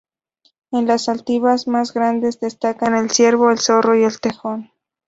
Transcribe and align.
En 0.71 0.87
las 0.87 1.09
altitudes 1.09 1.67
más 1.67 1.93
grandes 1.93 2.39
destacan 2.39 2.95
el 2.95 3.11
ciervo, 3.11 3.51
el 3.51 3.59
zorro 3.59 3.95
y 3.95 4.03
el 4.03 4.19
tejón. 4.19 4.71